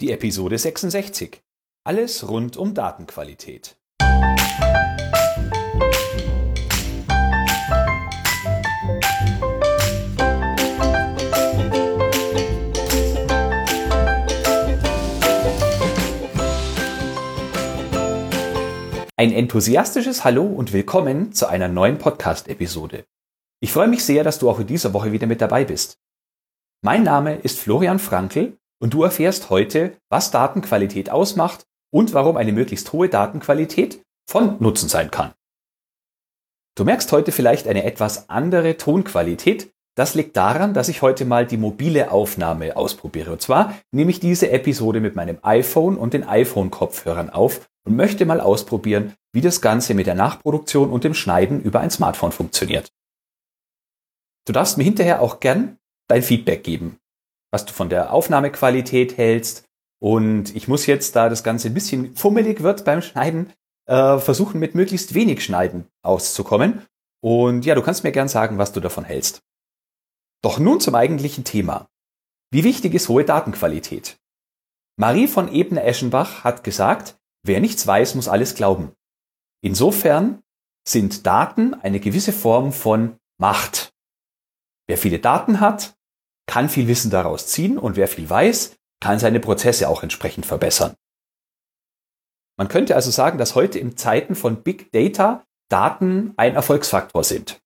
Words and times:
Die 0.00 0.12
Episode 0.12 0.56
66. 0.56 1.42
Alles 1.82 2.28
rund 2.28 2.56
um 2.56 2.72
Datenqualität. 2.72 3.76
Ein 19.16 19.32
enthusiastisches 19.32 20.22
Hallo 20.22 20.44
und 20.44 20.72
willkommen 20.72 21.32
zu 21.32 21.48
einer 21.48 21.66
neuen 21.66 21.98
Podcast-Episode. 21.98 23.04
Ich 23.58 23.72
freue 23.72 23.88
mich 23.88 24.04
sehr, 24.04 24.22
dass 24.22 24.38
du 24.38 24.48
auch 24.48 24.60
in 24.60 24.68
dieser 24.68 24.92
Woche 24.92 25.10
wieder 25.10 25.26
mit 25.26 25.40
dabei 25.40 25.64
bist. 25.64 25.98
Mein 26.82 27.02
Name 27.02 27.34
ist 27.34 27.58
Florian 27.58 27.98
Frankl 27.98 28.56
und 28.80 28.94
du 28.94 29.02
erfährst 29.02 29.50
heute, 29.50 29.96
was 30.08 30.30
Datenqualität 30.30 31.10
ausmacht 31.10 31.66
und 31.90 32.14
warum 32.14 32.36
eine 32.36 32.52
möglichst 32.52 32.92
hohe 32.92 33.08
Datenqualität 33.08 34.02
von 34.28 34.56
Nutzen 34.60 34.88
sein 34.88 35.10
kann. 35.10 35.32
Du 36.76 36.84
merkst 36.84 37.10
heute 37.10 37.32
vielleicht 37.32 37.66
eine 37.66 37.84
etwas 37.84 38.28
andere 38.28 38.76
Tonqualität. 38.76 39.72
Das 39.96 40.14
liegt 40.14 40.36
daran, 40.36 40.74
dass 40.74 40.88
ich 40.88 41.02
heute 41.02 41.24
mal 41.24 41.44
die 41.44 41.56
mobile 41.56 42.12
Aufnahme 42.12 42.76
ausprobiere. 42.76 43.32
Und 43.32 43.42
zwar 43.42 43.74
nehme 43.90 44.12
ich 44.12 44.20
diese 44.20 44.50
Episode 44.50 45.00
mit 45.00 45.16
meinem 45.16 45.38
iPhone 45.42 45.96
und 45.96 46.12
den 46.12 46.22
iPhone-Kopfhörern 46.22 47.30
auf 47.30 47.68
und 47.84 47.96
möchte 47.96 48.26
mal 48.26 48.40
ausprobieren, 48.40 49.14
wie 49.32 49.40
das 49.40 49.60
Ganze 49.60 49.94
mit 49.94 50.06
der 50.06 50.14
Nachproduktion 50.14 50.90
und 50.90 51.02
dem 51.02 51.14
Schneiden 51.14 51.60
über 51.62 51.80
ein 51.80 51.90
Smartphone 51.90 52.32
funktioniert. 52.32 52.92
Du 54.46 54.52
darfst 54.52 54.78
mir 54.78 54.84
hinterher 54.84 55.20
auch 55.20 55.40
gern 55.40 55.78
dein 56.06 56.22
Feedback 56.22 56.62
geben 56.62 56.98
was 57.50 57.64
du 57.64 57.72
von 57.72 57.88
der 57.88 58.12
Aufnahmequalität 58.12 59.16
hältst. 59.16 59.64
Und 60.00 60.54
ich 60.54 60.68
muss 60.68 60.86
jetzt, 60.86 61.16
da 61.16 61.28
das 61.28 61.42
Ganze 61.42 61.68
ein 61.68 61.74
bisschen 61.74 62.14
fummelig 62.14 62.62
wird 62.62 62.84
beim 62.84 63.02
Schneiden, 63.02 63.52
äh, 63.86 64.18
versuchen 64.18 64.60
mit 64.60 64.74
möglichst 64.74 65.14
wenig 65.14 65.42
Schneiden 65.42 65.86
auszukommen. 66.02 66.86
Und 67.20 67.64
ja, 67.64 67.74
du 67.74 67.82
kannst 67.82 68.04
mir 68.04 68.12
gern 68.12 68.28
sagen, 68.28 68.58
was 68.58 68.72
du 68.72 68.80
davon 68.80 69.04
hältst. 69.04 69.42
Doch 70.42 70.58
nun 70.58 70.80
zum 70.80 70.94
eigentlichen 70.94 71.44
Thema. 71.44 71.88
Wie 72.50 72.64
wichtig 72.64 72.94
ist 72.94 73.08
hohe 73.08 73.24
Datenqualität? 73.24 74.18
Marie 74.96 75.26
von 75.26 75.52
Ebner-Eschenbach 75.52 76.44
hat 76.44 76.64
gesagt, 76.64 77.18
wer 77.42 77.60
nichts 77.60 77.86
weiß, 77.86 78.14
muss 78.14 78.28
alles 78.28 78.54
glauben. 78.54 78.92
Insofern 79.62 80.42
sind 80.86 81.26
Daten 81.26 81.74
eine 81.74 82.00
gewisse 82.00 82.32
Form 82.32 82.72
von 82.72 83.18
Macht. 83.38 83.92
Wer 84.86 84.98
viele 84.98 85.18
Daten 85.18 85.60
hat, 85.60 85.97
kann 86.48 86.68
viel 86.68 86.88
Wissen 86.88 87.12
daraus 87.12 87.46
ziehen 87.46 87.78
und 87.78 87.94
wer 87.94 88.08
viel 88.08 88.28
weiß, 88.28 88.76
kann 89.00 89.20
seine 89.20 89.38
Prozesse 89.38 89.88
auch 89.88 90.02
entsprechend 90.02 90.46
verbessern. 90.46 90.94
Man 92.58 92.66
könnte 92.66 92.96
also 92.96 93.12
sagen, 93.12 93.38
dass 93.38 93.54
heute 93.54 93.78
in 93.78 93.96
Zeiten 93.96 94.34
von 94.34 94.64
Big 94.64 94.90
Data 94.90 95.44
Daten 95.68 96.32
ein 96.36 96.56
Erfolgsfaktor 96.56 97.22
sind. 97.22 97.60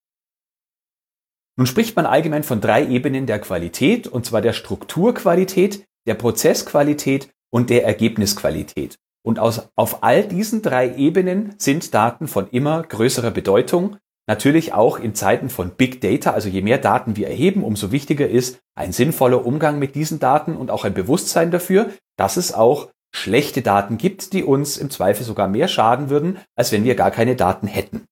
Nun 1.56 1.66
spricht 1.66 1.96
man 1.96 2.06
allgemein 2.06 2.42
von 2.42 2.60
drei 2.60 2.86
Ebenen 2.86 3.26
der 3.26 3.38
Qualität, 3.38 4.08
und 4.08 4.26
zwar 4.26 4.40
der 4.40 4.52
Strukturqualität, 4.52 5.86
der 6.06 6.14
Prozessqualität 6.14 7.32
und 7.50 7.70
der 7.70 7.84
Ergebnisqualität. 7.84 8.98
Und 9.24 9.38
aus, 9.38 9.68
auf 9.76 10.02
all 10.02 10.26
diesen 10.26 10.62
drei 10.62 10.96
Ebenen 10.96 11.54
sind 11.58 11.94
Daten 11.94 12.26
von 12.26 12.48
immer 12.48 12.82
größerer 12.82 13.30
Bedeutung 13.30 13.98
Natürlich 14.28 14.72
auch 14.72 15.00
in 15.00 15.14
Zeiten 15.14 15.50
von 15.50 15.74
Big 15.74 16.00
Data, 16.00 16.30
also 16.32 16.48
je 16.48 16.62
mehr 16.62 16.78
Daten 16.78 17.16
wir 17.16 17.28
erheben, 17.28 17.64
umso 17.64 17.90
wichtiger 17.90 18.28
ist 18.28 18.60
ein 18.76 18.92
sinnvoller 18.92 19.44
Umgang 19.44 19.78
mit 19.78 19.94
diesen 19.94 20.20
Daten 20.20 20.56
und 20.56 20.70
auch 20.70 20.84
ein 20.84 20.94
Bewusstsein 20.94 21.50
dafür, 21.50 21.90
dass 22.16 22.36
es 22.36 22.54
auch 22.54 22.90
schlechte 23.14 23.62
Daten 23.62 23.98
gibt, 23.98 24.32
die 24.32 24.44
uns 24.44 24.78
im 24.78 24.90
Zweifel 24.90 25.24
sogar 25.24 25.48
mehr 25.48 25.68
schaden 25.68 26.08
würden, 26.08 26.38
als 26.56 26.72
wenn 26.72 26.84
wir 26.84 26.94
gar 26.94 27.10
keine 27.10 27.36
Daten 27.36 27.66
hätten. 27.66 28.06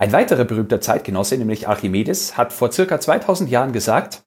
Ein 0.00 0.12
weiterer 0.12 0.44
berühmter 0.44 0.80
Zeitgenosse, 0.80 1.36
nämlich 1.38 1.66
Archimedes, 1.66 2.36
hat 2.36 2.52
vor 2.52 2.70
circa 2.70 3.00
2000 3.00 3.50
Jahren 3.50 3.72
gesagt, 3.72 4.24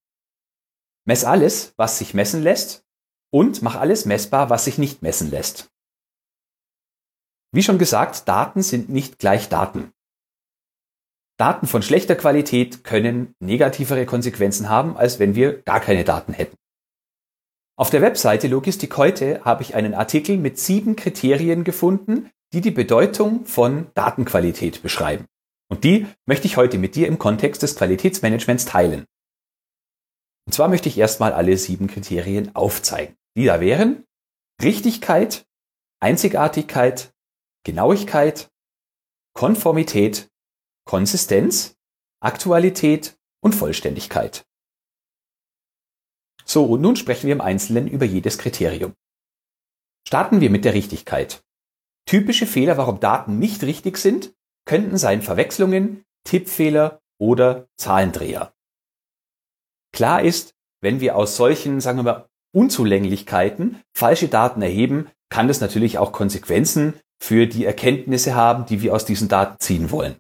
mess 1.06 1.24
alles, 1.24 1.74
was 1.78 1.98
sich 1.98 2.14
messen 2.14 2.42
lässt 2.42 2.84
und 3.32 3.62
mach 3.62 3.76
alles 3.76 4.06
messbar, 4.06 4.50
was 4.50 4.66
sich 4.66 4.78
nicht 4.78 5.02
messen 5.02 5.32
lässt. 5.32 5.72
Wie 7.54 7.64
schon 7.64 7.78
gesagt, 7.78 8.28
Daten 8.28 8.62
sind 8.64 8.90
nicht 8.90 9.20
gleich 9.20 9.50
Daten. 9.50 9.92
Daten 11.38 11.68
von 11.68 11.82
schlechter 11.82 12.16
Qualität 12.16 12.84
können 12.84 13.34
negativere 13.40 14.06
Konsequenzen 14.06 14.70
haben, 14.70 14.96
als 14.96 15.20
wenn 15.20 15.36
wir 15.36 15.62
gar 15.64 15.80
keine 15.80 16.04
Daten 16.04 16.34
hätten. 16.34 16.56
Auf 17.78 17.90
der 17.90 18.02
Webseite 18.02 18.48
Logistik 18.48 18.96
heute 18.96 19.44
habe 19.44 19.64
ich 19.64 19.76
einen 19.76 19.94
Artikel 19.94 20.38
mit 20.38 20.60
sieben 20.60 20.96
Kriterien 20.96 21.64
gefunden, 21.64 22.30
die 22.54 22.62
die 22.62 22.72
Bedeutung 22.72 23.46
von 23.46 23.88
Datenqualität 23.96 24.84
beschreiben. 24.84 25.26
Und 25.70 25.84
die 25.84 26.06
möchte 26.28 26.48
ich 26.48 26.58
heute 26.58 26.78
mit 26.78 26.96
dir 26.96 27.08
im 27.08 27.18
Kontext 27.18 27.64
des 27.64 27.76
Qualitätsmanagements 27.76 28.66
teilen. 28.66 29.06
Und 30.46 30.54
zwar 30.54 30.68
möchte 30.68 30.90
ich 30.90 30.98
erstmal 30.98 31.34
alle 31.34 31.58
sieben 31.58 31.88
Kriterien 31.88 32.56
aufzeigen. 32.56 33.16
Die 33.36 33.46
da 33.46 33.62
wären 33.62 34.04
Richtigkeit, 34.62 35.46
Einzigartigkeit, 36.02 37.11
Genauigkeit, 37.64 38.50
Konformität, 39.34 40.30
Konsistenz, 40.86 41.76
Aktualität 42.20 43.18
und 43.44 43.54
Vollständigkeit. 43.54 44.46
So, 46.46 46.66
und 46.66 46.82
nun 46.82 46.96
sprechen 46.96 47.28
wir 47.28 47.34
im 47.34 47.42
Einzelnen 47.42 47.88
über 47.88 48.06
jedes 48.06 48.38
Kriterium. 48.38 48.94
Starten 50.08 50.42
wir 50.42 50.50
mit 50.50 50.66
der 50.66 50.74
Richtigkeit. 50.74 51.44
Typische 52.08 52.48
Fehler, 52.48 52.78
warum 52.78 53.00
Daten 53.00 53.40
nicht 53.40 53.64
richtig 53.64 53.98
sind, 53.98 54.34
könnten 54.66 54.98
sein 54.98 55.22
Verwechslungen, 55.22 56.04
Tippfehler 56.24 57.00
oder 57.20 57.68
Zahlendreher. 57.78 58.54
Klar 59.94 60.24
ist, 60.24 60.56
wenn 60.82 61.00
wir 61.00 61.16
aus 61.16 61.36
solchen, 61.36 61.80
sagen 61.80 62.00
wir 62.00 62.04
mal, 62.04 62.30
Unzulänglichkeiten 62.54 63.82
falsche 63.96 64.28
Daten 64.28 64.62
erheben, 64.62 65.10
kann 65.30 65.48
das 65.48 65.62
natürlich 65.62 66.00
auch 66.00 66.12
Konsequenzen 66.12 67.00
für 67.22 67.46
die 67.46 67.66
Erkenntnisse 67.66 68.36
haben, 68.36 68.66
die 68.66 68.82
wir 68.82 68.96
aus 68.96 69.06
diesen 69.06 69.28
Daten 69.28 69.58
ziehen 69.60 69.92
wollen. 69.92 70.16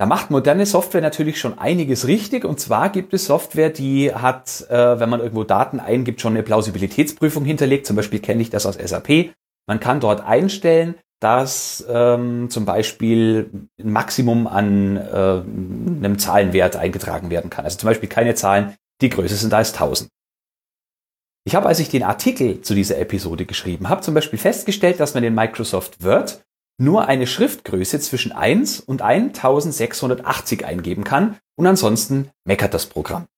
Da 0.00 0.06
macht 0.06 0.30
moderne 0.30 0.64
Software 0.64 1.02
natürlich 1.02 1.38
schon 1.40 1.58
einiges 1.58 2.06
richtig. 2.06 2.44
Und 2.44 2.60
zwar 2.60 2.88
gibt 2.88 3.12
es 3.12 3.26
Software, 3.26 3.70
die 3.70 4.14
hat, 4.14 4.64
äh, 4.70 5.00
wenn 5.00 5.10
man 5.10 5.20
irgendwo 5.20 5.44
Daten 5.44 5.80
eingibt, 5.80 6.20
schon 6.20 6.34
eine 6.34 6.44
Plausibilitätsprüfung 6.44 7.44
hinterlegt. 7.44 7.86
Zum 7.86 7.96
Beispiel 7.96 8.20
kenne 8.20 8.40
ich 8.40 8.50
das 8.50 8.64
aus 8.64 8.76
SAP. 8.76 9.30
Man 9.66 9.80
kann 9.80 10.00
dort 10.00 10.24
einstellen, 10.24 10.94
dass 11.20 11.84
ähm, 11.90 12.48
zum 12.48 12.64
Beispiel 12.64 13.50
ein 13.78 13.92
Maximum 13.92 14.46
an 14.46 14.96
äh, 14.96 15.00
einem 15.10 16.18
Zahlenwert 16.18 16.76
eingetragen 16.76 17.28
werden 17.28 17.50
kann. 17.50 17.64
Also 17.64 17.78
zum 17.78 17.88
Beispiel 17.88 18.08
keine 18.08 18.36
Zahlen, 18.36 18.76
die 19.00 19.08
größer 19.08 19.34
sind 19.34 19.52
als 19.52 19.72
1000. 19.72 20.08
Ich 21.48 21.54
habe, 21.54 21.66
als 21.66 21.78
ich 21.78 21.88
den 21.88 22.02
Artikel 22.02 22.60
zu 22.60 22.74
dieser 22.74 22.98
Episode 22.98 23.46
geschrieben 23.46 23.88
habe, 23.88 24.02
zum 24.02 24.12
Beispiel 24.12 24.38
festgestellt, 24.38 25.00
dass 25.00 25.14
man 25.14 25.24
in 25.24 25.34
Microsoft 25.34 26.04
Word 26.04 26.44
nur 26.76 27.06
eine 27.06 27.26
Schriftgröße 27.26 28.00
zwischen 28.00 28.32
1 28.32 28.80
und 28.80 29.00
1680 29.00 30.66
eingeben 30.66 31.04
kann 31.04 31.38
und 31.56 31.66
ansonsten 31.66 32.28
meckert 32.44 32.74
das 32.74 32.84
Programm. 32.84 33.28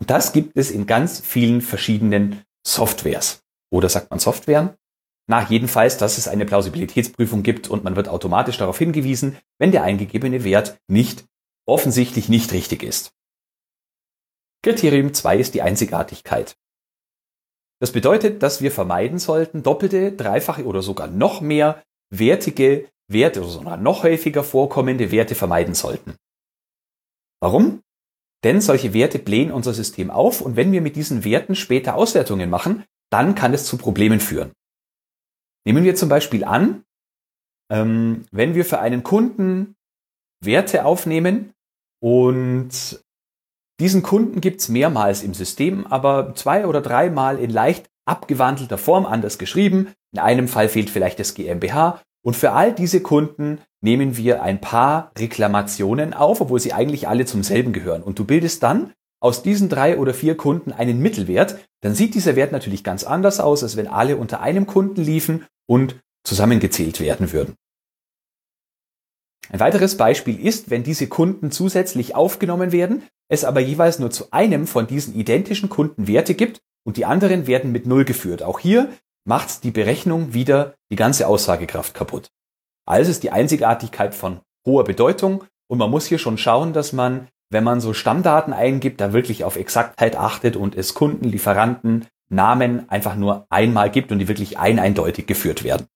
Und 0.00 0.08
das 0.08 0.32
gibt 0.32 0.56
es 0.56 0.70
in 0.70 0.86
ganz 0.86 1.20
vielen 1.20 1.60
verschiedenen 1.60 2.44
Softwares. 2.66 3.42
Oder 3.70 3.90
sagt 3.90 4.08
man 4.08 4.20
Softwaren? 4.20 4.70
Na, 5.26 5.46
jedenfalls, 5.50 5.98
dass 5.98 6.16
es 6.16 6.28
eine 6.28 6.46
Plausibilitätsprüfung 6.46 7.42
gibt 7.42 7.68
und 7.68 7.84
man 7.84 7.94
wird 7.94 8.08
automatisch 8.08 8.56
darauf 8.56 8.78
hingewiesen, 8.78 9.36
wenn 9.58 9.70
der 9.70 9.82
eingegebene 9.82 10.44
Wert 10.44 10.78
nicht 10.88 11.26
offensichtlich 11.66 12.30
nicht 12.30 12.54
richtig 12.54 12.82
ist. 12.82 13.12
Kriterium 14.62 15.12
2 15.12 15.36
ist 15.36 15.52
die 15.52 15.60
Einzigartigkeit. 15.60 16.56
Das 17.80 17.92
bedeutet, 17.92 18.42
dass 18.42 18.60
wir 18.60 18.72
vermeiden 18.72 19.18
sollten, 19.18 19.62
doppelte, 19.62 20.12
dreifache 20.12 20.64
oder 20.64 20.82
sogar 20.82 21.06
noch 21.06 21.40
mehr 21.40 21.82
wertige 22.10 22.88
Werte 23.08 23.40
oder 23.40 23.50
sogar 23.50 23.76
noch 23.76 24.02
häufiger 24.02 24.42
vorkommende 24.42 25.10
Werte 25.10 25.34
vermeiden 25.34 25.74
sollten. 25.74 26.16
Warum? 27.40 27.82
Denn 28.44 28.60
solche 28.60 28.94
Werte 28.94 29.18
blähen 29.18 29.52
unser 29.52 29.74
System 29.74 30.10
auf 30.10 30.40
und 30.40 30.56
wenn 30.56 30.72
wir 30.72 30.80
mit 30.80 30.96
diesen 30.96 31.24
Werten 31.24 31.54
später 31.54 31.94
Auswertungen 31.94 32.50
machen, 32.50 32.84
dann 33.10 33.34
kann 33.34 33.54
es 33.54 33.64
zu 33.64 33.78
Problemen 33.78 34.20
führen. 34.20 34.52
Nehmen 35.64 35.84
wir 35.84 35.96
zum 35.96 36.08
Beispiel 36.08 36.44
an, 36.44 36.84
ähm, 37.70 38.26
wenn 38.30 38.54
wir 38.54 38.64
für 38.64 38.78
einen 38.80 39.02
Kunden 39.02 39.74
Werte 40.40 40.84
aufnehmen 40.84 41.52
und 42.00 43.02
diesen 43.80 44.02
Kunden 44.02 44.40
gibt's 44.40 44.68
mehrmals 44.68 45.22
im 45.22 45.34
System, 45.34 45.86
aber 45.86 46.34
zwei 46.34 46.66
oder 46.66 46.80
dreimal 46.80 47.38
in 47.38 47.50
leicht 47.50 47.88
abgewandelter 48.06 48.78
Form 48.78 49.06
anders 49.06 49.38
geschrieben. 49.38 49.92
In 50.12 50.18
einem 50.18 50.48
Fall 50.48 50.68
fehlt 50.68 50.90
vielleicht 50.90 51.20
das 51.20 51.34
GmbH. 51.34 52.00
Und 52.24 52.34
für 52.34 52.52
all 52.52 52.72
diese 52.72 53.00
Kunden 53.00 53.60
nehmen 53.80 54.16
wir 54.16 54.42
ein 54.42 54.60
paar 54.60 55.12
Reklamationen 55.16 56.12
auf, 56.12 56.40
obwohl 56.40 56.58
sie 56.58 56.72
eigentlich 56.72 57.06
alle 57.06 57.26
zum 57.26 57.42
selben 57.42 57.72
gehören. 57.72 58.02
Und 58.02 58.18
du 58.18 58.24
bildest 58.24 58.62
dann 58.62 58.92
aus 59.20 59.42
diesen 59.42 59.68
drei 59.68 59.98
oder 59.98 60.14
vier 60.14 60.36
Kunden 60.36 60.72
einen 60.72 61.00
Mittelwert, 61.00 61.58
dann 61.82 61.94
sieht 61.94 62.14
dieser 62.14 62.36
Wert 62.36 62.52
natürlich 62.52 62.84
ganz 62.84 63.04
anders 63.04 63.40
aus, 63.40 63.62
als 63.62 63.76
wenn 63.76 63.86
alle 63.86 64.16
unter 64.16 64.40
einem 64.40 64.66
Kunden 64.66 65.02
liefen 65.02 65.44
und 65.66 65.96
zusammengezählt 66.24 67.00
werden 67.00 67.32
würden. 67.32 67.54
Ein 69.50 69.60
weiteres 69.60 69.96
Beispiel 69.96 70.38
ist, 70.44 70.70
wenn 70.70 70.82
diese 70.82 71.08
Kunden 71.08 71.50
zusätzlich 71.50 72.14
aufgenommen 72.14 72.72
werden, 72.72 73.02
es 73.28 73.44
aber 73.44 73.60
jeweils 73.60 73.98
nur 73.98 74.10
zu 74.10 74.30
einem 74.30 74.66
von 74.66 74.86
diesen 74.86 75.14
identischen 75.14 75.68
Kunden 75.68 76.06
Werte 76.06 76.34
gibt 76.34 76.60
und 76.84 76.96
die 76.96 77.04
anderen 77.04 77.46
werden 77.46 77.72
mit 77.72 77.86
Null 77.86 78.04
geführt. 78.04 78.42
Auch 78.42 78.58
hier 78.58 78.92
macht 79.24 79.64
die 79.64 79.70
Berechnung 79.70 80.34
wieder 80.34 80.74
die 80.90 80.96
ganze 80.96 81.26
Aussagekraft 81.26 81.94
kaputt. 81.94 82.28
Also 82.86 83.10
ist 83.10 83.22
die 83.22 83.30
Einzigartigkeit 83.30 84.14
von 84.14 84.40
hoher 84.66 84.84
Bedeutung 84.84 85.44
und 85.68 85.78
man 85.78 85.90
muss 85.90 86.06
hier 86.06 86.18
schon 86.18 86.38
schauen, 86.38 86.72
dass 86.72 86.92
man, 86.92 87.28
wenn 87.50 87.64
man 87.64 87.80
so 87.80 87.92
Stammdaten 87.92 88.52
eingibt, 88.52 89.00
da 89.00 89.12
wirklich 89.12 89.44
auf 89.44 89.56
Exaktheit 89.56 90.16
achtet 90.16 90.56
und 90.56 90.74
es 90.74 90.94
Kunden, 90.94 91.24
Lieferanten, 91.24 92.06
Namen 92.30 92.88
einfach 92.88 93.16
nur 93.16 93.46
einmal 93.50 93.90
gibt 93.90 94.12
und 94.12 94.18
die 94.18 94.28
wirklich 94.28 94.58
ein 94.58 94.78
eindeutig 94.78 95.26
geführt 95.26 95.64
werden. 95.64 95.86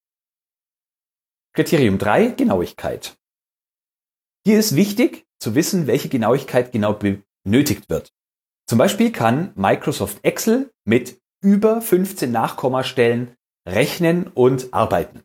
Kriterium 1.55 1.99
3, 1.99 2.29
Genauigkeit. 2.29 3.17
Hier 4.45 4.59
ist 4.59 4.75
wichtig 4.75 5.25
zu 5.41 5.55
wissen, 5.55 5.87
welche 5.87 6.09
Genauigkeit 6.09 6.73
genau 6.73 6.95
benötigt 6.95 7.89
wird. 7.89 8.13
Zum 8.67 8.79
Beispiel 8.79 9.13
kann 9.13 9.53
Microsoft 9.55 10.19
Excel 10.25 10.71
mit 10.85 11.21
über 11.43 11.81
15 11.81 12.31
Nachkommastellen 12.31 13.37
rechnen 13.69 14.29
und 14.35 14.73
arbeiten. 14.75 15.23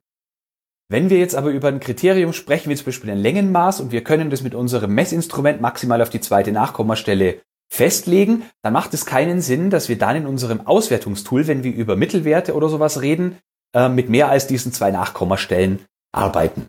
Wenn 0.89 1.09
wir 1.09 1.17
jetzt 1.17 1.35
aber 1.35 1.49
über 1.49 1.67
ein 1.67 1.79
Kriterium 1.79 2.31
sprechen, 2.31 2.69
wie 2.69 2.75
zum 2.75 2.85
Beispiel 2.85 3.09
ein 3.09 3.17
Längenmaß, 3.17 3.81
und 3.81 3.91
wir 3.91 4.03
können 4.03 4.29
das 4.29 4.41
mit 4.41 4.55
unserem 4.55 4.93
Messinstrument 4.93 5.61
maximal 5.61 6.01
auf 6.01 6.09
die 6.09 6.21
zweite 6.21 6.51
Nachkommastelle 6.51 7.41
festlegen, 7.69 8.43
dann 8.61 8.73
macht 8.73 8.93
es 8.93 9.05
keinen 9.05 9.41
Sinn, 9.41 9.69
dass 9.69 9.89
wir 9.89 9.97
dann 9.97 10.15
in 10.15 10.27
unserem 10.27 10.65
Auswertungstool, 10.65 11.47
wenn 11.47 11.63
wir 11.63 11.73
über 11.73 11.95
Mittelwerte 11.95 12.53
oder 12.53 12.69
sowas 12.69 13.01
reden, 13.01 13.37
äh, 13.75 13.89
mit 13.89 14.09
mehr 14.09 14.29
als 14.29 14.47
diesen 14.47 14.71
zwei 14.71 14.91
Nachkommastellen 14.91 15.85
arbeiten. 16.13 16.67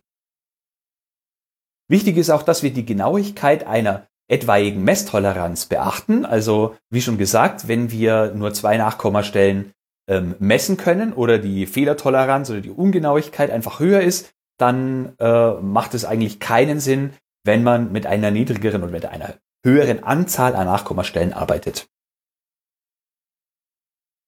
Wichtig 1.88 2.16
ist 2.16 2.30
auch, 2.30 2.42
dass 2.42 2.62
wir 2.62 2.72
die 2.72 2.84
Genauigkeit 2.84 3.66
einer 3.66 4.06
etwaigen 4.28 4.84
Messtoleranz 4.84 5.66
beachten. 5.66 6.26
Also 6.26 6.76
wie 6.90 7.00
schon 7.00 7.18
gesagt, 7.18 7.66
wenn 7.66 7.90
wir 7.90 8.34
nur 8.34 8.52
zwei 8.52 8.76
Nachkommastellen 8.76 9.72
ähm, 10.08 10.34
messen 10.38 10.76
können 10.76 11.12
oder 11.14 11.38
die 11.38 11.66
Fehlertoleranz 11.66 12.50
oder 12.50 12.60
die 12.60 12.70
Ungenauigkeit 12.70 13.50
einfach 13.50 13.80
höher 13.80 14.02
ist, 14.02 14.30
dann 14.58 15.14
äh, 15.18 15.52
macht 15.54 15.94
es 15.94 16.04
eigentlich 16.04 16.40
keinen 16.40 16.80
Sinn, 16.80 17.14
wenn 17.44 17.62
man 17.62 17.90
mit 17.90 18.06
einer 18.06 18.30
niedrigeren 18.30 18.82
oder 18.82 18.92
mit 18.92 19.06
einer 19.06 19.34
höheren 19.64 20.02
Anzahl 20.02 20.54
an 20.54 20.66
Nachkommastellen 20.66 21.32
arbeitet. 21.32 21.88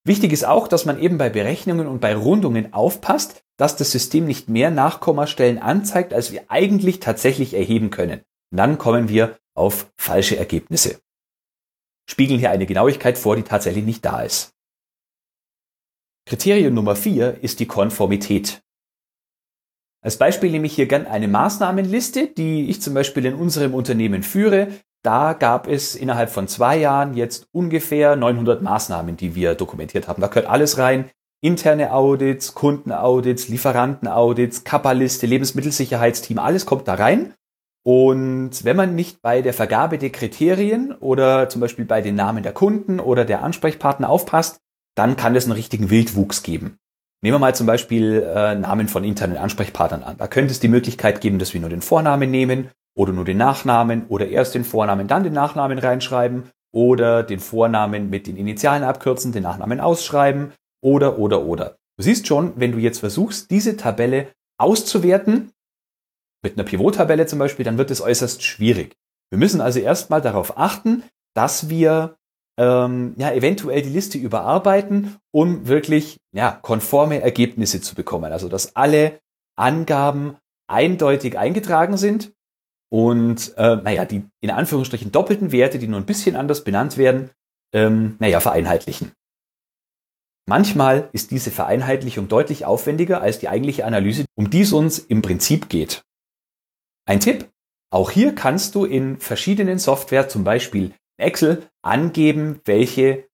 Wichtig 0.06 0.32
ist 0.32 0.44
auch, 0.44 0.66
dass 0.66 0.86
man 0.86 0.98
eben 0.98 1.18
bei 1.18 1.28
Berechnungen 1.28 1.86
und 1.86 2.00
bei 2.00 2.14
Rundungen 2.16 2.72
aufpasst, 2.72 3.44
dass 3.60 3.76
das 3.76 3.90
System 3.90 4.24
nicht 4.24 4.48
mehr 4.48 4.70
Nachkommastellen 4.70 5.58
anzeigt, 5.58 6.14
als 6.14 6.32
wir 6.32 6.44
eigentlich 6.48 6.98
tatsächlich 6.98 7.52
erheben 7.52 7.90
können. 7.90 8.22
Und 8.50 8.56
dann 8.56 8.78
kommen 8.78 9.10
wir 9.10 9.38
auf 9.54 9.92
falsche 9.98 10.38
Ergebnisse. 10.38 11.02
Spiegeln 12.08 12.40
hier 12.40 12.50
eine 12.50 12.64
Genauigkeit 12.64 13.18
vor, 13.18 13.36
die 13.36 13.42
tatsächlich 13.42 13.84
nicht 13.84 14.02
da 14.02 14.22
ist. 14.22 14.54
Kriterium 16.26 16.72
Nummer 16.72 16.96
vier 16.96 17.44
ist 17.44 17.60
die 17.60 17.66
Konformität. 17.66 18.62
Als 20.02 20.16
Beispiel 20.16 20.50
nehme 20.50 20.64
ich 20.64 20.74
hier 20.74 20.86
gern 20.86 21.06
eine 21.06 21.28
Maßnahmenliste, 21.28 22.28
die 22.28 22.70
ich 22.70 22.80
zum 22.80 22.94
Beispiel 22.94 23.26
in 23.26 23.34
unserem 23.34 23.74
Unternehmen 23.74 24.22
führe. 24.22 24.68
Da 25.02 25.34
gab 25.34 25.66
es 25.66 25.96
innerhalb 25.96 26.30
von 26.30 26.48
zwei 26.48 26.78
Jahren 26.78 27.12
jetzt 27.12 27.46
ungefähr 27.52 28.16
900 28.16 28.62
Maßnahmen, 28.62 29.18
die 29.18 29.34
wir 29.34 29.54
dokumentiert 29.54 30.08
haben. 30.08 30.22
Da 30.22 30.28
gehört 30.28 30.46
alles 30.46 30.78
rein 30.78 31.10
interne 31.40 31.92
Audits, 31.92 32.54
Kundenaudits, 32.54 33.48
Lieferantenaudits, 33.48 34.64
Kappa-Liste, 34.64 35.26
Lebensmittelsicherheitsteam, 35.26 36.38
alles 36.38 36.66
kommt 36.66 36.88
da 36.88 36.94
rein. 36.94 37.34
Und 37.82 38.64
wenn 38.64 38.76
man 38.76 38.94
nicht 38.94 39.22
bei 39.22 39.40
der 39.40 39.54
Vergabe 39.54 39.96
der 39.96 40.10
Kriterien 40.10 40.92
oder 40.92 41.48
zum 41.48 41.62
Beispiel 41.62 41.86
bei 41.86 42.02
den 42.02 42.14
Namen 42.14 42.42
der 42.42 42.52
Kunden 42.52 43.00
oder 43.00 43.24
der 43.24 43.42
Ansprechpartner 43.42 44.10
aufpasst, 44.10 44.60
dann 44.94 45.16
kann 45.16 45.34
es 45.34 45.44
einen 45.44 45.52
richtigen 45.52 45.88
Wildwuchs 45.88 46.42
geben. 46.42 46.76
Nehmen 47.22 47.34
wir 47.34 47.38
mal 47.38 47.54
zum 47.54 47.66
Beispiel 47.66 48.22
äh, 48.22 48.54
Namen 48.54 48.88
von 48.88 49.04
internen 49.04 49.38
Ansprechpartnern 49.38 50.02
an. 50.02 50.16
Da 50.18 50.26
könnte 50.26 50.52
es 50.52 50.60
die 50.60 50.68
Möglichkeit 50.68 51.20
geben, 51.20 51.38
dass 51.38 51.54
wir 51.54 51.60
nur 51.60 51.70
den 51.70 51.82
Vornamen 51.82 52.30
nehmen 52.30 52.68
oder 52.94 53.12
nur 53.12 53.24
den 53.24 53.38
Nachnamen 53.38 54.06
oder 54.08 54.28
erst 54.28 54.54
den 54.54 54.64
Vornamen, 54.64 55.06
dann 55.06 55.22
den 55.22 55.32
Nachnamen 55.32 55.78
reinschreiben 55.78 56.50
oder 56.72 57.22
den 57.22 57.40
Vornamen 57.40 58.10
mit 58.10 58.26
den 58.26 58.36
Initialen 58.36 58.84
abkürzen, 58.84 59.32
den 59.32 59.42
Nachnamen 59.42 59.80
ausschreiben 59.80 60.52
oder, 60.82 61.18
oder, 61.18 61.42
oder. 61.42 61.76
Du 61.96 62.04
siehst 62.04 62.26
schon, 62.26 62.52
wenn 62.56 62.72
du 62.72 62.78
jetzt 62.78 63.00
versuchst, 63.00 63.50
diese 63.50 63.76
Tabelle 63.76 64.32
auszuwerten, 64.58 65.52
mit 66.42 66.54
einer 66.54 66.64
Pivot-Tabelle 66.64 67.26
zum 67.26 67.38
Beispiel, 67.38 67.64
dann 67.64 67.78
wird 67.78 67.90
es 67.90 68.00
äußerst 68.00 68.42
schwierig. 68.42 68.96
Wir 69.30 69.38
müssen 69.38 69.60
also 69.60 69.78
erstmal 69.78 70.20
darauf 70.20 70.56
achten, 70.56 71.04
dass 71.34 71.68
wir 71.68 72.16
ähm, 72.58 73.14
ja, 73.16 73.32
eventuell 73.32 73.82
die 73.82 73.90
Liste 73.90 74.18
überarbeiten, 74.18 75.16
um 75.32 75.68
wirklich 75.68 76.18
ja, 76.32 76.58
konforme 76.62 77.20
Ergebnisse 77.20 77.80
zu 77.80 77.94
bekommen. 77.94 78.32
Also 78.32 78.48
dass 78.48 78.74
alle 78.76 79.20
Angaben 79.56 80.36
eindeutig 80.68 81.38
eingetragen 81.38 81.96
sind 81.96 82.32
und 82.90 83.54
äh, 83.56 83.76
naja, 83.76 84.04
die 84.04 84.24
in 84.40 84.50
Anführungsstrichen 84.50 85.12
doppelten 85.12 85.52
Werte, 85.52 85.78
die 85.78 85.88
nur 85.88 86.00
ein 86.00 86.06
bisschen 86.06 86.36
anders 86.36 86.64
benannt 86.64 86.96
werden, 86.96 87.30
ähm, 87.72 88.16
naja, 88.18 88.40
vereinheitlichen. 88.40 89.12
Manchmal 90.50 91.10
ist 91.12 91.30
diese 91.30 91.52
Vereinheitlichung 91.52 92.26
deutlich 92.26 92.64
aufwendiger 92.64 93.22
als 93.22 93.38
die 93.38 93.48
eigentliche 93.48 93.84
Analyse, 93.84 94.24
um 94.34 94.50
die 94.50 94.62
es 94.62 94.72
uns 94.72 94.98
im 94.98 95.22
Prinzip 95.22 95.68
geht. 95.68 96.02
Ein 97.06 97.20
Tipp, 97.20 97.48
auch 97.92 98.10
hier 98.10 98.34
kannst 98.34 98.74
du 98.74 98.84
in 98.84 99.20
verschiedenen 99.20 99.78
Software, 99.78 100.28
zum 100.28 100.42
Beispiel 100.42 100.90
Excel, 101.18 101.62
angeben, 101.82 102.60
welche 102.64 103.28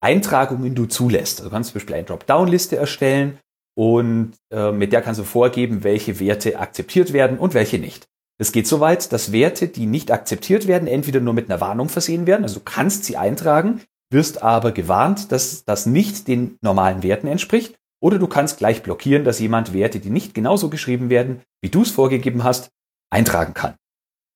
Eintragungen 0.00 0.74
du 0.74 0.86
zulässt. 0.86 1.38
Also 1.38 1.50
du 1.50 1.54
kannst 1.54 1.70
zum 1.70 1.74
Beispiel 1.78 1.94
eine 1.94 2.04
Dropdown-Liste 2.04 2.74
erstellen 2.74 3.38
und 3.76 4.32
äh, 4.52 4.72
mit 4.72 4.92
der 4.92 5.02
kannst 5.02 5.20
du 5.20 5.24
vorgeben, 5.24 5.84
welche 5.84 6.18
Werte 6.18 6.58
akzeptiert 6.58 7.12
werden 7.12 7.38
und 7.38 7.54
welche 7.54 7.78
nicht. 7.78 8.08
Es 8.38 8.50
geht 8.50 8.66
so 8.66 8.80
weit, 8.80 9.12
dass 9.12 9.30
Werte, 9.30 9.68
die 9.68 9.86
nicht 9.86 10.10
akzeptiert 10.10 10.66
werden, 10.66 10.88
entweder 10.88 11.20
nur 11.20 11.32
mit 11.32 11.48
einer 11.48 11.60
Warnung 11.60 11.88
versehen 11.88 12.26
werden, 12.26 12.42
also 12.42 12.58
du 12.58 12.64
kannst 12.64 13.04
sie 13.04 13.16
eintragen, 13.16 13.82
wirst 14.10 14.42
aber 14.42 14.72
gewarnt, 14.72 15.32
dass 15.32 15.64
das 15.64 15.86
nicht 15.86 16.28
den 16.28 16.58
normalen 16.60 17.02
Werten 17.02 17.26
entspricht. 17.26 17.76
Oder 18.00 18.18
du 18.18 18.26
kannst 18.26 18.58
gleich 18.58 18.82
blockieren, 18.82 19.24
dass 19.24 19.38
jemand 19.38 19.72
Werte, 19.72 20.00
die 20.00 20.10
nicht 20.10 20.34
genauso 20.34 20.68
geschrieben 20.68 21.10
werden, 21.10 21.42
wie 21.62 21.70
du 21.70 21.82
es 21.82 21.90
vorgegeben 21.90 22.44
hast, 22.44 22.70
eintragen 23.10 23.54
kann. 23.54 23.74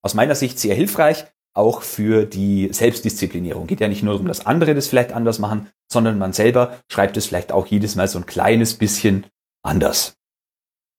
Aus 0.03 0.15
meiner 0.15 0.35
Sicht 0.35 0.59
sehr 0.59 0.75
hilfreich, 0.75 1.27
auch 1.55 1.83
für 1.83 2.25
die 2.25 2.73
Selbstdisziplinierung. 2.73 3.67
Geht 3.67 3.81
ja 3.81 3.89
nicht 3.89 4.03
nur 4.03 4.15
darum, 4.15 4.29
dass 4.29 4.47
andere 4.47 4.75
das 4.75 4.89
vielleicht 4.89 5.13
anders 5.13 5.39
machen, 5.39 5.69
sondern 5.93 6.19
man 6.19 6.33
selber 6.33 6.79
schreibt 6.91 7.17
es 7.17 7.27
vielleicht 7.27 7.53
auch 7.53 7.67
jedes 7.67 7.97
Mal 7.97 8.09
so 8.09 8.19
ein 8.19 8.27
kleines 8.27 8.75
bisschen 8.75 9.27
anders. 9.63 10.17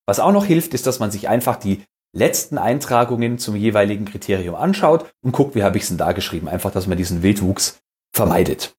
Was 0.05 0.19
auch 0.19 0.31
noch 0.31 0.45
hilft, 0.45 0.73
ist, 0.73 0.87
dass 0.87 0.99
man 0.99 1.11
sich 1.11 1.29
einfach 1.29 1.55
die 1.55 1.83
letzten 2.13 2.57
Eintragungen 2.57 3.37
zum 3.37 3.55
jeweiligen 3.55 4.05
Kriterium 4.05 4.55
anschaut 4.55 5.09
und 5.23 5.31
guckt, 5.31 5.55
wie 5.55 5.63
habe 5.63 5.77
ich 5.77 5.83
es 5.83 5.89
denn 5.89 5.97
da 5.97 6.11
geschrieben. 6.11 6.49
Einfach, 6.49 6.71
dass 6.71 6.87
man 6.87 6.97
diesen 6.97 7.23
Wildwuchs 7.23 7.81
vermeidet. 8.13 8.75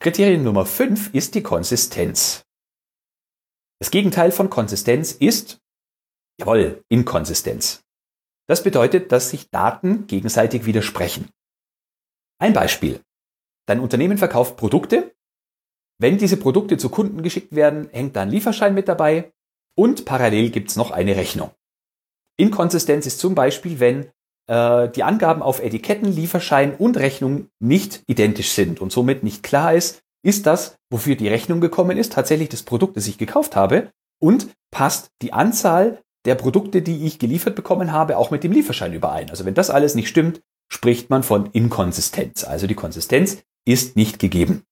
Kriterium 0.00 0.42
Nummer 0.42 0.66
5 0.66 1.14
ist 1.14 1.34
die 1.34 1.42
Konsistenz. 1.42 2.44
Das 3.80 3.90
Gegenteil 3.90 4.32
von 4.32 4.50
Konsistenz 4.50 5.12
ist, 5.12 5.60
jawohl, 6.38 6.82
Inkonsistenz. 6.88 7.82
Das 8.46 8.62
bedeutet, 8.62 9.12
dass 9.12 9.30
sich 9.30 9.50
Daten 9.50 10.06
gegenseitig 10.06 10.66
widersprechen. 10.66 11.30
Ein 12.38 12.52
Beispiel. 12.52 13.00
Dein 13.66 13.80
Unternehmen 13.80 14.18
verkauft 14.18 14.56
Produkte. 14.56 15.14
Wenn 15.98 16.18
diese 16.18 16.36
Produkte 16.36 16.76
zu 16.76 16.90
Kunden 16.90 17.22
geschickt 17.22 17.54
werden, 17.54 17.88
hängt 17.90 18.16
da 18.16 18.22
ein 18.22 18.30
Lieferschein 18.30 18.74
mit 18.74 18.88
dabei 18.88 19.32
und 19.76 20.04
parallel 20.04 20.50
gibt's 20.50 20.76
noch 20.76 20.90
eine 20.90 21.16
Rechnung. 21.16 21.50
Inkonsistenz 22.36 23.06
ist 23.06 23.20
zum 23.20 23.34
Beispiel, 23.34 23.80
wenn 23.80 24.10
äh, 24.46 24.88
die 24.88 25.02
Angaben 25.02 25.42
auf 25.42 25.62
Etiketten, 25.62 26.12
Lieferschein 26.12 26.74
und 26.74 26.96
Rechnung 26.96 27.48
nicht 27.60 28.02
identisch 28.06 28.50
sind 28.50 28.80
und 28.80 28.92
somit 28.92 29.22
nicht 29.22 29.42
klar 29.42 29.74
ist, 29.74 30.02
ist 30.24 30.46
das, 30.46 30.76
wofür 30.90 31.16
die 31.16 31.28
Rechnung 31.28 31.60
gekommen 31.60 31.98
ist, 31.98 32.12
tatsächlich 32.12 32.48
das 32.48 32.62
Produkt, 32.62 32.96
das 32.96 33.06
ich 33.06 33.18
gekauft 33.18 33.56
habe 33.56 33.90
und 34.20 34.48
passt 34.70 35.10
die 35.22 35.32
Anzahl 35.32 36.00
der 36.24 36.34
Produkte, 36.34 36.80
die 36.80 37.04
ich 37.04 37.18
geliefert 37.18 37.54
bekommen 37.54 37.92
habe, 37.92 38.16
auch 38.16 38.30
mit 38.30 38.42
dem 38.44 38.52
Lieferschein 38.52 38.94
überein. 38.94 39.28
Also 39.28 39.44
wenn 39.44 39.54
das 39.54 39.68
alles 39.68 39.94
nicht 39.94 40.08
stimmt, 40.08 40.40
spricht 40.68 41.10
man 41.10 41.22
von 41.22 41.50
Inkonsistenz. 41.52 42.44
Also 42.44 42.66
die 42.66 42.74
Konsistenz 42.74 43.42
ist 43.66 43.96
nicht 43.96 44.18
gegeben. 44.18 44.62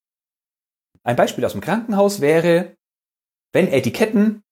Ein 1.05 1.17
Beispiel 1.17 1.45
aus 1.45 1.53
dem 1.53 1.61
Krankenhaus 1.61 2.21
wäre, 2.21 2.77
wenn 3.53 3.69
Etiketten 3.69 4.43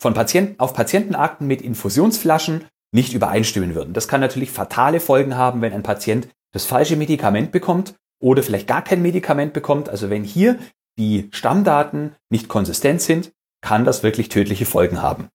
von 0.00 0.14
Patienten 0.14 0.60
auf 0.60 0.74
Patientenakten 0.74 1.46
mit 1.46 1.62
Infusionsflaschen 1.62 2.66
nicht 2.92 3.14
übereinstimmen 3.14 3.74
würden. 3.74 3.94
Das 3.94 4.08
kann 4.08 4.20
natürlich 4.20 4.50
fatale 4.50 5.00
Folgen 5.00 5.36
haben, 5.36 5.60
wenn 5.62 5.72
ein 5.72 5.82
Patient 5.82 6.28
das 6.52 6.64
falsche 6.64 6.96
Medikament 6.96 7.50
bekommt 7.50 7.94
oder 8.20 8.42
vielleicht 8.42 8.68
gar 8.68 8.82
kein 8.82 9.02
Medikament 9.02 9.52
bekommt. 9.52 9.88
Also 9.88 10.10
wenn 10.10 10.24
hier 10.24 10.58
die 10.98 11.28
Stammdaten 11.32 12.14
nicht 12.30 12.48
konsistent 12.48 13.00
sind, 13.00 13.32
kann 13.62 13.84
das 13.84 14.02
wirklich 14.02 14.28
tödliche 14.28 14.66
Folgen 14.66 15.00
haben. 15.00 15.28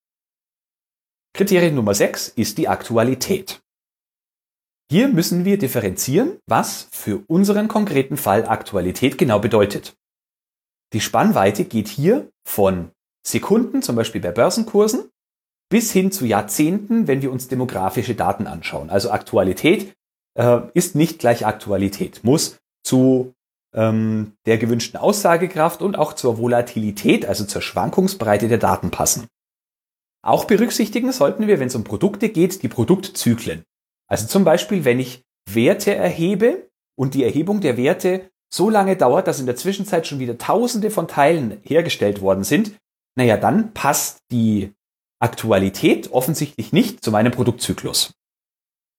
Kriterium 1.34 1.76
Nummer 1.76 1.94
6 1.94 2.30
ist 2.30 2.58
die 2.58 2.68
Aktualität. 2.68 3.62
Hier 4.90 5.08
müssen 5.08 5.44
wir 5.44 5.58
differenzieren, 5.58 6.40
was 6.48 6.88
für 6.92 7.24
unseren 7.28 7.68
konkreten 7.68 8.18
Fall 8.18 8.46
Aktualität 8.46 9.18
genau 9.18 9.40
bedeutet. 9.40 9.98
Die 10.94 11.02
Spannweite 11.02 11.66
geht 11.66 11.90
hier 11.90 12.32
von 12.48 12.92
Sekunden, 13.26 13.82
zum 13.82 13.98
Beispiel 13.98 14.22
bei 14.22 14.32
Börsenkursen, 14.32 15.10
bis 15.70 15.92
hin 15.92 16.12
zu 16.12 16.26
Jahrzehnten, 16.26 17.08
wenn 17.08 17.22
wir 17.22 17.32
uns 17.32 17.48
demografische 17.48 18.16
Daten 18.16 18.48
anschauen. 18.48 18.90
Also 18.90 19.12
Aktualität 19.12 19.94
äh, 20.36 20.62
ist 20.74 20.96
nicht 20.96 21.20
gleich 21.20 21.46
Aktualität, 21.46 22.24
muss 22.24 22.58
zu 22.84 23.34
ähm, 23.76 24.34
der 24.46 24.58
gewünschten 24.58 25.00
Aussagekraft 25.00 25.82
und 25.82 25.98
auch 25.98 26.14
zur 26.14 26.38
Volatilität, 26.38 27.26
also 27.26 27.46
zur 27.46 27.62
Schwankungsbreite 27.62 28.48
der 28.48 28.58
Daten 28.58 28.92
passen. 28.92 29.28
Auch 30.24 30.46
berücksichtigen 30.46 31.12
sollten 31.12 31.48
wir, 31.48 31.60
wenn 31.60 31.68
es 31.68 31.76
um 31.76 31.84
Produkte 31.84 32.30
geht, 32.30 32.64
die 32.64 32.68
Produktzyklen. 32.68 33.64
Also 34.08 34.28
zum 34.28 34.44
Beispiel, 34.44 34.86
wenn 34.86 35.00
ich 35.00 35.24
Werte 35.50 35.94
erhebe 35.96 36.70
und 36.98 37.14
die 37.14 37.24
Erhebung 37.24 37.62
der 37.62 37.78
Werte 37.78 38.30
so 38.54 38.70
lange 38.70 38.96
dauert, 38.96 39.28
dass 39.28 39.40
in 39.40 39.46
der 39.46 39.56
Zwischenzeit 39.56 40.08
schon 40.08 40.20
wieder 40.20 40.38
Tausende 40.38 40.90
von 40.92 41.08
Teilen 41.08 41.60
hergestellt 41.64 42.22
worden 42.22 42.44
sind, 42.44 42.74
naja, 43.16 43.38
dann 43.38 43.74
passt 43.74 44.20
die 44.32 44.74
Aktualität 45.20 46.12
offensichtlich 46.12 46.74
nicht 46.74 47.04
zu 47.04 47.12
meinem 47.12 47.32
Produktzyklus. 47.32 48.14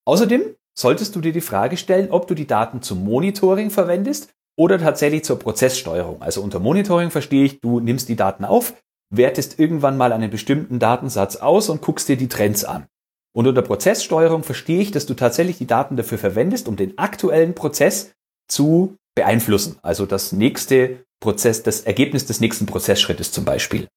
Außerdem 0.06 0.54
solltest 0.76 1.14
du 1.16 1.20
dir 1.20 1.32
die 1.32 1.40
Frage 1.40 1.76
stellen, 1.76 2.10
ob 2.10 2.26
du 2.26 2.34
die 2.34 2.46
Daten 2.46 2.82
zum 2.82 3.04
Monitoring 3.04 3.70
verwendest 3.70 4.30
oder 4.56 4.78
tatsächlich 4.78 5.24
zur 5.24 5.38
Prozesssteuerung. 5.38 6.22
Also 6.22 6.42
unter 6.42 6.58
Monitoring 6.58 7.10
verstehe 7.10 7.44
ich, 7.44 7.60
du 7.60 7.80
nimmst 7.80 8.08
die 8.08 8.16
Daten 8.16 8.44
auf, 8.44 8.74
wertest 9.10 9.58
irgendwann 9.58 9.96
mal 9.96 10.12
einen 10.12 10.30
bestimmten 10.30 10.78
Datensatz 10.78 11.36
aus 11.36 11.68
und 11.68 11.82
guckst 11.82 12.08
dir 12.08 12.16
die 12.16 12.28
Trends 12.28 12.64
an. 12.64 12.86
Und 13.32 13.46
unter 13.46 13.62
Prozesssteuerung 13.62 14.42
verstehe 14.42 14.80
ich, 14.80 14.90
dass 14.90 15.06
du 15.06 15.14
tatsächlich 15.14 15.58
die 15.58 15.66
Daten 15.66 15.96
dafür 15.96 16.18
verwendest, 16.18 16.66
um 16.66 16.76
den 16.76 16.98
aktuellen 16.98 17.54
Prozess 17.54 18.12
zu 18.48 18.96
beeinflussen. 19.14 19.78
Also 19.82 20.06
das 20.06 20.32
nächste 20.32 21.04
Prozess, 21.20 21.62
das 21.62 21.82
Ergebnis 21.82 22.26
des 22.26 22.40
nächsten 22.40 22.66
Prozessschrittes 22.66 23.30
zum 23.30 23.44
Beispiel. 23.44 23.88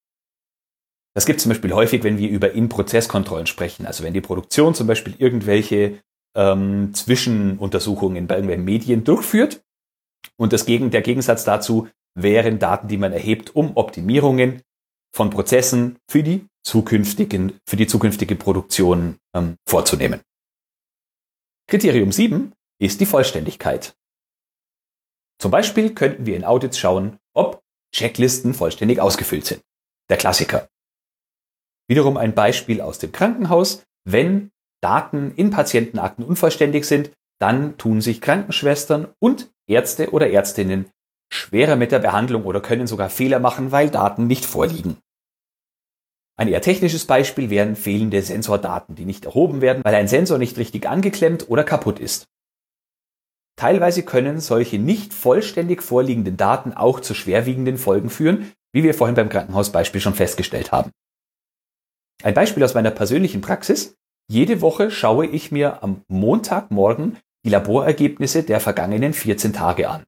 Das 1.13 1.25
gibt 1.25 1.37
es 1.37 1.43
zum 1.43 1.49
Beispiel 1.49 1.73
häufig, 1.73 2.03
wenn 2.03 2.17
wir 2.17 2.29
über 2.29 2.53
In-Prozesskontrollen 2.53 3.47
sprechen. 3.47 3.85
Also 3.85 4.03
wenn 4.03 4.13
die 4.13 4.21
Produktion 4.21 4.73
zum 4.73 4.87
Beispiel 4.87 5.15
irgendwelche 5.17 5.99
ähm, 6.35 6.93
Zwischenuntersuchungen 6.93 8.27
bei 8.27 8.35
irgendwelchen 8.35 8.65
Medien 8.65 9.03
durchführt. 9.03 9.61
Und 10.37 10.53
das 10.53 10.65
Gegen, 10.65 10.91
der 10.91 11.01
Gegensatz 11.01 11.43
dazu 11.43 11.89
wären 12.15 12.59
Daten, 12.59 12.87
die 12.87 12.97
man 12.97 13.11
erhebt, 13.11 13.55
um 13.55 13.75
Optimierungen 13.75 14.61
von 15.13 15.29
Prozessen 15.29 15.97
für 16.09 16.23
die 16.23 16.45
zukünftigen, 16.63 17.59
für 17.67 17.75
die 17.75 17.87
zukünftige 17.87 18.35
Produktion 18.35 19.17
ähm, 19.35 19.57
vorzunehmen. 19.67 20.21
Kriterium 21.67 22.11
7 22.11 22.53
ist 22.79 23.01
die 23.01 23.05
Vollständigkeit. 23.05 23.95
Zum 25.39 25.51
Beispiel 25.51 25.93
könnten 25.93 26.25
wir 26.25 26.35
in 26.35 26.43
Audits 26.43 26.77
schauen, 26.77 27.17
ob 27.33 27.61
Checklisten 27.93 28.53
vollständig 28.53 28.99
ausgefüllt 28.99 29.45
sind. 29.45 29.61
Der 30.09 30.17
Klassiker. 30.17 30.67
Wiederum 31.91 32.15
ein 32.15 32.33
Beispiel 32.33 32.79
aus 32.79 32.99
dem 32.99 33.11
Krankenhaus. 33.11 33.83
Wenn 34.05 34.49
Daten 34.81 35.33
in 35.35 35.49
Patientenakten 35.49 36.23
unvollständig 36.23 36.85
sind, 36.85 37.11
dann 37.37 37.77
tun 37.77 37.99
sich 37.99 38.21
Krankenschwestern 38.21 39.09
und 39.19 39.51
Ärzte 39.67 40.11
oder 40.11 40.29
Ärztinnen 40.29 40.89
schwerer 41.33 41.75
mit 41.75 41.91
der 41.91 41.99
Behandlung 41.99 42.45
oder 42.45 42.61
können 42.61 42.87
sogar 42.87 43.09
Fehler 43.09 43.39
machen, 43.39 43.73
weil 43.73 43.89
Daten 43.89 44.25
nicht 44.25 44.45
vorliegen. 44.45 44.99
Ein 46.39 46.47
eher 46.47 46.61
technisches 46.61 47.07
Beispiel 47.07 47.49
wären 47.49 47.75
fehlende 47.75 48.21
Sensordaten, 48.21 48.95
die 48.95 49.03
nicht 49.03 49.25
erhoben 49.25 49.59
werden, 49.59 49.83
weil 49.83 49.95
ein 49.95 50.07
Sensor 50.07 50.37
nicht 50.37 50.57
richtig 50.57 50.87
angeklemmt 50.87 51.49
oder 51.49 51.65
kaputt 51.65 51.99
ist. 51.99 52.23
Teilweise 53.57 54.03
können 54.03 54.39
solche 54.39 54.79
nicht 54.79 55.13
vollständig 55.13 55.83
vorliegenden 55.83 56.37
Daten 56.37 56.71
auch 56.71 57.01
zu 57.01 57.13
schwerwiegenden 57.13 57.77
Folgen 57.77 58.09
führen, 58.09 58.53
wie 58.71 58.83
wir 58.83 58.93
vorhin 58.93 59.15
beim 59.15 59.27
Krankenhausbeispiel 59.27 59.99
schon 59.99 60.15
festgestellt 60.15 60.71
haben. 60.71 60.91
Ein 62.23 62.33
Beispiel 62.33 62.63
aus 62.63 62.73
meiner 62.73 62.91
persönlichen 62.91 63.41
Praxis. 63.41 63.95
Jede 64.29 64.61
Woche 64.61 64.91
schaue 64.91 65.25
ich 65.25 65.51
mir 65.51 65.83
am 65.83 66.01
Montagmorgen 66.07 67.17
die 67.43 67.49
Laborergebnisse 67.49 68.43
der 68.43 68.59
vergangenen 68.59 69.13
14 69.13 69.53
Tage 69.53 69.89
an. 69.89 70.03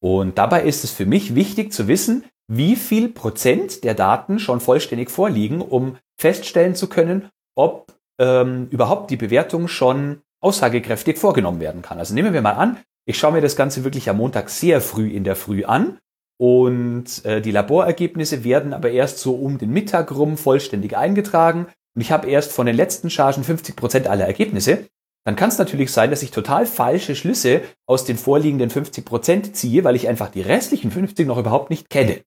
Und 0.00 0.38
dabei 0.38 0.62
ist 0.62 0.84
es 0.84 0.92
für 0.92 1.06
mich 1.06 1.34
wichtig 1.34 1.72
zu 1.72 1.88
wissen, 1.88 2.24
wie 2.50 2.76
viel 2.76 3.08
Prozent 3.08 3.82
der 3.84 3.94
Daten 3.94 4.38
schon 4.38 4.60
vollständig 4.60 5.10
vorliegen, 5.10 5.60
um 5.60 5.98
feststellen 6.18 6.76
zu 6.76 6.88
können, 6.88 7.28
ob 7.56 7.92
ähm, 8.20 8.68
überhaupt 8.70 9.10
die 9.10 9.16
Bewertung 9.16 9.68
schon 9.68 10.22
aussagekräftig 10.40 11.18
vorgenommen 11.18 11.60
werden 11.60 11.82
kann. 11.82 11.98
Also 11.98 12.14
nehmen 12.14 12.32
wir 12.32 12.42
mal 12.42 12.52
an, 12.52 12.78
ich 13.06 13.18
schaue 13.18 13.32
mir 13.32 13.40
das 13.40 13.56
Ganze 13.56 13.84
wirklich 13.84 14.08
am 14.08 14.18
Montag 14.18 14.50
sehr 14.50 14.80
früh 14.80 15.08
in 15.08 15.24
der 15.24 15.36
Früh 15.36 15.64
an 15.64 15.98
und 16.38 17.24
äh, 17.24 17.40
die 17.40 17.50
Laborergebnisse 17.50 18.44
werden 18.44 18.72
aber 18.72 18.90
erst 18.90 19.18
so 19.18 19.34
um 19.34 19.58
den 19.58 19.70
Mittag 19.70 20.14
rum 20.14 20.36
vollständig 20.36 20.96
eingetragen. 20.96 21.66
Und 21.94 22.02
ich 22.02 22.12
habe 22.12 22.28
erst 22.28 22.52
von 22.52 22.66
den 22.66 22.76
letzten 22.76 23.10
Chargen 23.10 23.42
50 23.42 23.74
Prozent 23.74 24.06
aller 24.06 24.26
Ergebnisse. 24.26 24.86
Dann 25.24 25.36
kann 25.36 25.48
es 25.48 25.58
natürlich 25.58 25.90
sein, 25.90 26.10
dass 26.10 26.22
ich 26.22 26.30
total 26.30 26.64
falsche 26.64 27.16
Schlüsse 27.16 27.62
aus 27.86 28.04
den 28.04 28.16
vorliegenden 28.16 28.70
50 28.70 29.04
Prozent 29.04 29.56
ziehe, 29.56 29.82
weil 29.84 29.96
ich 29.96 30.08
einfach 30.08 30.30
die 30.30 30.40
restlichen 30.40 30.92
50 30.92 31.26
noch 31.26 31.38
überhaupt 31.38 31.70
nicht 31.70 31.90
kenne. 31.90 32.22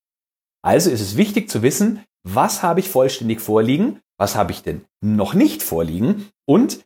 Also 0.62 0.92
ist 0.92 1.02
es 1.02 1.18
wichtig 1.18 1.50
zu 1.50 1.64
wissen, 1.64 2.04
was 2.24 2.62
habe 2.62 2.82
ich 2.82 2.90
vollständig 2.90 3.40
vorliegen, 3.42 4.00
was 4.20 4.36
habe 4.36 4.52
ich 4.52 4.62
denn 4.62 4.86
noch 5.02 5.34
nicht 5.34 5.64
vorliegen 5.64 6.28
und 6.46 6.86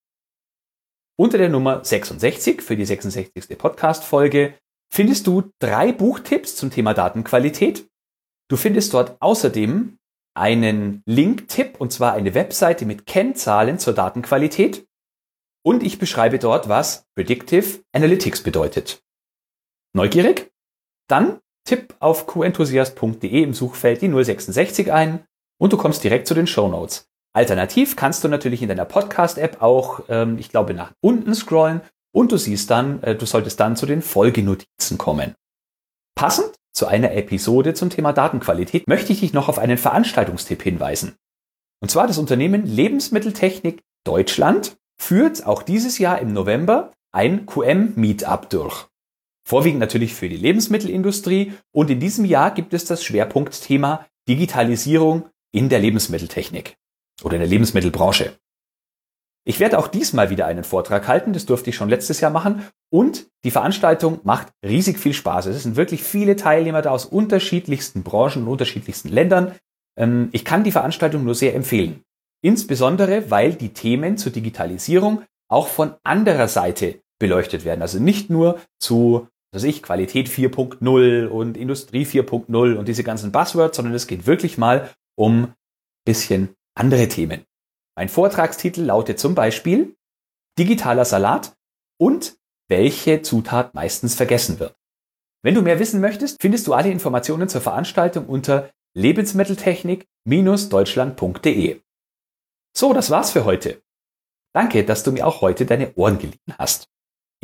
unter 1.18 1.38
der 1.38 1.50
Nummer 1.50 1.84
66 1.84 2.62
für 2.62 2.76
die 2.76 2.86
66. 2.86 3.58
Podcast-Folge 3.58 4.58
findest 4.92 5.28
du 5.28 5.52
drei 5.60 5.92
Buchtipps 5.92 6.56
zum 6.56 6.72
Thema 6.72 6.94
Datenqualität. 6.94 7.88
Du 8.50 8.58
findest 8.58 8.94
dort 8.94 9.22
außerdem 9.22 9.98
einen 10.36 11.02
Link-Tipp 11.06 11.80
und 11.80 11.92
zwar 11.92 12.14
eine 12.14 12.34
Webseite 12.34 12.86
mit 12.86 13.06
Kennzahlen 13.06 13.80
zur 13.80 13.94
Datenqualität. 13.94 14.86
Und 15.66 15.84
ich 15.84 15.98
beschreibe 15.98 16.38
dort, 16.38 16.70
was 16.70 17.06
Predictive 17.16 17.82
Analytics 17.94 18.44
bedeutet. 18.44 19.02
Neugierig? 19.94 20.52
Dann 21.08 21.40
tipp 21.66 21.96
auf 22.00 22.28
qenthusiast.de 22.28 23.44
im 23.44 23.54
Suchfeld 23.54 24.02
die 24.02 24.10
066 24.10 24.92
ein 24.92 25.26
und 25.60 25.74
du 25.74 25.78
kommst 25.78 26.04
direkt 26.04 26.28
zu 26.28 26.34
den 26.34 26.48
Show 26.48 26.68
Notes. 26.68 27.08
Alternativ 27.34 27.96
kannst 27.96 28.24
du 28.24 28.30
natürlich 28.30 28.62
in 28.62 28.70
deiner 28.70 28.86
Podcast-App 28.86 29.62
auch, 29.62 30.02
ähm, 30.08 30.38
ich 30.40 30.50
glaube, 30.50 30.74
nach 30.74 30.94
unten 31.02 31.36
scrollen 31.36 31.82
und 32.14 32.32
du 32.32 32.38
siehst 32.38 32.70
dann, 32.72 33.04
äh, 33.04 33.16
du 33.16 33.26
solltest 33.26 33.60
dann 33.60 33.76
zu 33.76 33.86
den 33.86 34.02
Folgenotizen 34.02 34.98
kommen. 34.98 35.36
Passend 36.16 36.54
zu 36.74 36.88
einer 36.88 37.14
Episode 37.14 37.74
zum 37.74 37.90
Thema 37.90 38.14
Datenqualität 38.14 38.88
möchte 38.88 39.12
ich 39.12 39.20
dich 39.20 39.34
noch 39.34 39.50
auf 39.50 39.60
einen 39.60 39.78
Veranstaltungstipp 39.78 40.62
hinweisen. 40.64 41.16
Und 41.82 41.90
zwar 41.90 42.08
das 42.08 42.18
Unternehmen 42.18 42.66
Lebensmitteltechnik 42.66 43.82
Deutschland 44.06 44.78
führt 44.98 45.46
auch 45.46 45.62
dieses 45.62 45.98
Jahr 45.98 46.20
im 46.20 46.32
November 46.32 46.94
ein 47.12 47.46
QM-Meetup 47.46 48.50
durch. 48.50 48.88
Vorwiegend 49.48 49.80
natürlich 49.80 50.16
für 50.16 50.28
die 50.28 50.38
Lebensmittelindustrie 50.38 51.54
und 51.72 51.90
in 51.90 52.00
diesem 52.00 52.26
Jahr 52.26 52.52
gibt 52.52 52.74
es 52.74 52.86
das 52.86 53.04
Schwerpunktthema 53.04 54.06
Digitalisierung 54.28 55.30
in 55.52 55.70
der 55.70 55.80
Lebensmitteltechnik 55.80 56.78
oder 57.24 57.36
in 57.36 57.42
der 57.42 57.50
Lebensmittelbranche. 57.50 58.38
Ich 59.48 59.60
werde 59.60 59.78
auch 59.78 59.88
diesmal 59.88 60.32
wieder 60.32 60.48
einen 60.48 60.64
Vortrag 60.64 61.08
halten, 61.08 61.32
das 61.32 61.46
durfte 61.46 61.70
ich 61.70 61.76
schon 61.76 61.90
letztes 61.90 62.20
Jahr 62.20 62.32
machen 62.32 62.66
und 62.92 63.28
die 63.44 63.52
Veranstaltung 63.52 64.20
macht 64.24 64.52
riesig 64.66 64.98
viel 64.98 65.14
Spaß. 65.14 65.46
Es 65.46 65.62
sind 65.62 65.76
wirklich 65.76 66.04
viele 66.04 66.36
Teilnehmer 66.36 66.82
da 66.82 66.90
aus 66.90 67.06
unterschiedlichsten 67.06 68.02
Branchen 68.02 68.44
und 68.44 68.48
unterschiedlichsten 68.48 69.10
Ländern. 69.10 69.54
Ähm, 69.96 70.30
ich 70.32 70.44
kann 70.44 70.64
die 70.64 70.72
Veranstaltung 70.72 71.24
nur 71.24 71.36
sehr 71.36 71.54
empfehlen. 71.54 72.02
insbesondere 72.42 73.32
weil 73.32 73.54
die 73.54 73.74
Themen 73.74 74.18
zur 74.18 74.32
Digitalisierung 74.32 75.24
auch 75.48 75.68
von 75.68 75.96
anderer 76.04 76.48
Seite 76.48 77.02
beleuchtet 77.20 77.66
werden. 77.66 77.82
Also 77.82 78.00
nicht 78.00 78.30
nur 78.30 78.60
zu, 78.80 79.28
was 79.56 79.64
ich, 79.64 79.82
Qualität 79.82 80.30
4.0 80.30 81.28
und 81.28 81.58
Industrie 81.58 82.06
4.0 82.06 82.76
und 82.76 82.88
diese 82.88 83.04
ganzen 83.04 83.32
Buzzwords, 83.32 83.78
sondern 83.78 83.94
es 83.94 84.08
geht 84.08 84.28
wirklich 84.28 84.58
mal 84.58 84.92
um 85.18 85.54
bisschen 86.06 86.56
andere 86.76 87.08
Themen. 87.08 87.46
Mein 87.98 88.10
Vortragstitel 88.10 88.82
lautet 88.82 89.20
zum 89.20 89.36
Beispiel 89.36 89.96
Digitaler 90.60 91.06
Salat 91.06 91.56
und 92.00 92.38
welche 92.68 93.22
Zutat 93.22 93.74
meistens 93.74 94.16
vergessen 94.16 94.60
wird. 94.60 94.76
Wenn 95.44 95.56
du 95.56 95.62
mehr 95.62 95.80
wissen 95.80 96.02
möchtest, 96.02 96.42
findest 96.42 96.68
du 96.68 96.74
alle 96.74 96.92
Informationen 96.92 97.48
zur 97.48 97.62
Veranstaltung 97.62 98.26
unter 98.26 98.70
lebensmitteltechnik-deutschland.de. 98.96 101.82
So, 102.76 102.94
das 102.94 103.10
war's 103.10 103.32
für 103.32 103.46
heute. 103.46 103.82
Danke, 104.54 104.84
dass 104.84 105.04
du 105.04 105.12
mir 105.12 105.26
auch 105.28 105.42
heute 105.42 105.66
deine 105.66 105.94
Ohren 105.96 106.18
geliehen 106.18 106.56
hast. 106.58 106.88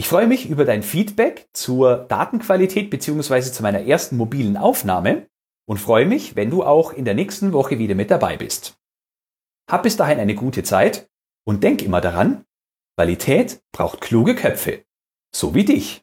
Ich 0.02 0.08
freue 0.08 0.26
mich 0.26 0.50
über 0.50 0.66
dein 0.66 0.82
Feedback 0.82 1.48
zur 1.54 1.96
Datenqualität 1.96 2.90
bzw. 2.90 3.52
zu 3.52 3.62
meiner 3.62 3.86
ersten 3.86 4.18
mobilen 4.18 4.58
Aufnahme 4.58 5.28
und 5.68 5.78
freue 5.78 6.08
mich, 6.08 6.36
wenn 6.36 6.50
du 6.50 6.64
auch 6.64 6.92
in 6.92 7.06
der 7.06 7.14
nächsten 7.14 7.54
Woche 7.54 7.78
wieder 7.78 7.94
mit 7.94 8.10
dabei 8.10 8.36
bist. 8.36 8.80
Hab 9.70 9.84
bis 9.84 9.98
dahin 9.98 10.20
eine 10.20 10.34
gute 10.34 10.64
Zeit 10.64 11.08
und 11.46 11.64
denk 11.64 11.84
immer 11.84 12.02
daran, 12.02 12.46
Qualität 12.98 13.62
braucht 13.72 14.02
kluge 14.02 14.34
Köpfe, 14.34 14.86
so 15.36 15.54
wie 15.54 15.66
dich. 15.66 16.01